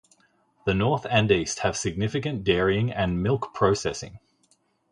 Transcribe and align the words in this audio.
The 0.65 0.73
north 0.73 1.05
and 1.11 1.29
east 1.29 1.59
have 1.59 1.77
significant 1.77 2.43
dairying 2.43 2.91
and 2.91 3.21
milk 3.21 3.53
processing. 3.53 4.17